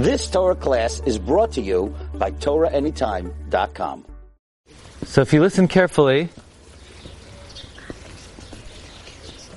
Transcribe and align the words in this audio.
This 0.00 0.30
Torah 0.30 0.54
class 0.54 1.02
is 1.04 1.18
brought 1.18 1.52
to 1.52 1.60
you 1.60 1.94
by 2.14 2.30
TorahAnytime.com. 2.30 4.06
So 5.04 5.20
if 5.20 5.34
you 5.34 5.42
listen 5.42 5.68
carefully, 5.68 6.30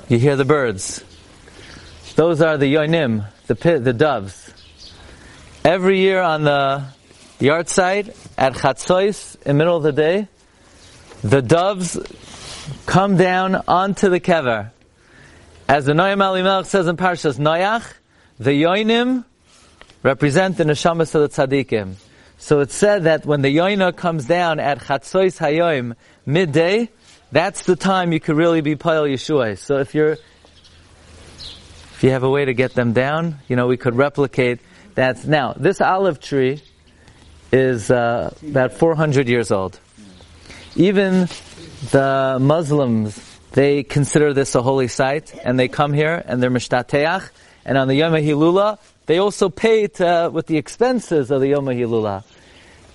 you 0.10 0.20
hear 0.20 0.36
the 0.36 0.44
birds. 0.44 1.02
Those 2.18 2.42
are 2.42 2.58
the 2.58 2.74
yonim, 2.74 3.26
the 3.48 3.56
pit, 3.56 3.86
the 3.86 3.94
doves. 3.94 4.54
Every 5.64 6.00
year 6.00 6.22
on 6.22 6.44
the 6.44 6.88
yahrzeit 7.40 8.14
at 8.38 8.52
Chatzos, 8.56 9.38
in 9.38 9.42
the 9.44 9.54
middle 9.54 9.78
of 9.78 9.84
the 9.84 9.94
day, 9.94 10.28
the 11.24 11.42
doves 11.42 11.98
come 12.86 13.16
down 13.16 13.56
onto 13.66 14.10
the 14.10 14.20
kever. 14.20 14.72
As 15.70 15.86
the 15.86 15.94
Noam 15.94 16.22
Elimelech 16.22 16.66
says 16.66 16.88
in 16.88 16.98
Parshas 16.98 17.40
Noach, 17.40 17.94
the 18.40 18.52
yoinim 18.52 19.24
represent 20.04 20.58
the 20.58 20.66
neshamas 20.66 21.16
of 21.16 21.22
the 21.22 21.30
tzaddikim. 21.30 21.96
So 22.38 22.60
it's 22.60 22.76
said 22.76 23.06
that 23.06 23.26
when 23.26 23.42
the 23.42 23.56
yoina 23.56 23.96
comes 23.96 24.26
down 24.26 24.60
at 24.60 24.80
Chatzos 24.80 25.40
Hayoim 25.40 25.96
midday, 26.26 26.90
that's 27.32 27.64
the 27.64 27.78
time 27.78 28.12
you 28.12 28.20
could 28.20 28.36
really 28.36 28.62
be 28.62 28.76
Payal 28.76 29.12
Yeshua. 29.12 29.58
So 29.58 29.78
if 29.78 29.96
you're, 29.96 30.12
if 30.12 32.00
you 32.02 32.10
have 32.12 32.24
a 32.24 32.30
way 32.30 32.46
to 32.46 32.54
get 32.54 32.74
them 32.74 32.92
down, 32.92 33.40
you 33.48 33.56
know, 33.56 33.68
we 33.68 33.78
could 33.78 33.96
replicate 33.96 34.60
that. 34.96 35.26
Now, 35.26 35.54
this 35.54 35.80
olive 35.80 36.20
tree 36.20 36.62
is 37.52 37.90
uh, 37.90 38.34
about 38.46 38.74
400 38.74 39.30
years 39.30 39.52
old. 39.52 39.80
Even 40.76 41.30
the 41.92 42.38
Muslims, 42.42 43.40
they 43.52 43.84
consider 43.84 44.34
this 44.34 44.54
a 44.56 44.62
holy 44.62 44.88
site, 44.88 45.34
and 45.44 45.58
they 45.58 45.68
come 45.68 45.94
here 45.94 46.22
and 46.26 46.44
they're 46.44 46.52
mishtateach, 46.52 47.30
and 47.64 47.78
on 47.78 47.88
the 47.88 47.96
Yom 47.96 48.12
HaHilula, 48.12 48.80
they 49.06 49.18
also 49.18 49.50
pay 49.50 49.88
to, 49.88 50.30
with 50.34 50.48
the 50.48 50.58
expenses 50.58 51.32
of 51.32 51.42
the 51.42 51.50
Yom 51.50 51.66
HaHilula. 51.66 52.24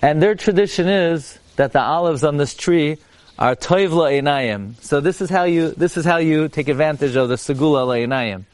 And 0.00 0.22
their 0.22 0.34
tradition 0.34 0.88
is 0.88 1.38
that 1.56 1.72
the 1.72 1.80
olives 1.80 2.24
on 2.24 2.36
this 2.36 2.54
tree 2.54 2.98
are 3.38 3.54
toivla 3.54 4.20
einayim. 4.20 4.74
So 4.82 5.00
this 5.00 5.20
is 5.20 5.30
how 5.30 5.44
you 5.44 5.70
this 5.70 5.96
is 5.96 6.04
how 6.04 6.16
you 6.16 6.48
take 6.48 6.68
advantage 6.68 7.16
of 7.16 7.28
the 7.28 7.36
segula 7.36 7.86
leinayim. 7.86 8.44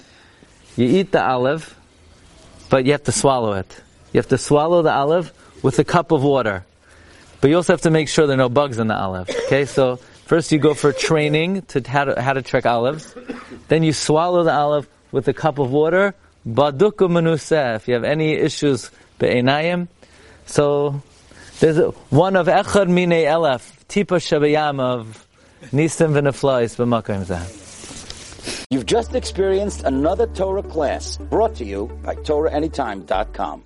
You 0.76 0.86
eat 0.86 1.12
the 1.12 1.22
olive, 1.22 1.78
but 2.68 2.84
you 2.84 2.92
have 2.92 3.04
to 3.04 3.12
swallow 3.12 3.52
it. 3.52 3.82
You 4.12 4.18
have 4.18 4.28
to 4.28 4.38
swallow 4.38 4.82
the 4.82 4.92
olive 4.92 5.32
with 5.62 5.78
a 5.78 5.84
cup 5.84 6.12
of 6.12 6.22
water. 6.22 6.64
But 7.40 7.50
you 7.50 7.56
also 7.56 7.72
have 7.72 7.82
to 7.82 7.90
make 7.90 8.08
sure 8.08 8.26
there 8.26 8.34
are 8.34 8.38
no 8.38 8.48
bugs 8.48 8.78
in 8.78 8.86
the 8.86 8.96
olive. 8.96 9.28
Okay, 9.46 9.64
so 9.64 9.96
first 9.96 10.50
you 10.50 10.58
go 10.58 10.74
for 10.74 10.92
training 10.92 11.62
to 11.62 11.82
how 11.86 12.04
to, 12.04 12.20
how 12.20 12.32
to 12.32 12.42
trek 12.42 12.66
olives. 12.66 13.14
Then 13.68 13.82
you 13.82 13.92
swallow 13.92 14.44
the 14.44 14.52
olive 14.52 14.88
with 15.12 15.28
a 15.28 15.34
cup 15.34 15.58
of 15.58 15.70
water. 15.70 16.14
Baduk 16.46 16.98
u'menuseh. 16.98 17.76
If 17.76 17.88
you 17.88 17.94
have 17.94 18.04
any 18.04 18.34
issues 18.34 18.90
be'enayim, 19.18 19.88
so 20.46 21.02
there's 21.60 21.78
one 22.10 22.36
of 22.36 22.46
echad 22.46 22.88
mine 22.88 23.10
elef 23.10 23.72
tipa 23.88 24.18
shabayam 24.18 24.80
of 24.80 25.26
nisim 25.72 26.12
v'neflais 26.12 26.76
b'makom 26.76 27.24
zeh. 27.24 28.66
You've 28.70 28.86
just 28.86 29.14
experienced 29.14 29.84
another 29.84 30.26
Torah 30.26 30.62
class 30.62 31.16
brought 31.16 31.54
to 31.56 31.64
you 31.64 31.86
by 32.02 32.14
TorahAnytime.com. 32.16 33.62